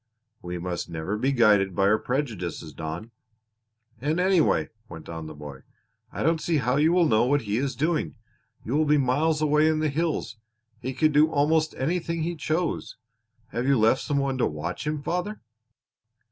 [0.41, 3.11] "We must never be guided by our prejudices, Don."
[3.99, 5.59] "And anyway," went on the boy,
[6.11, 8.15] "I don't see how you will know what he is doing.
[8.65, 10.37] You will be miles away in the hills.
[10.79, 12.97] He could do almost anything he chose.
[13.49, 15.39] Have you left some one to watch him, father?"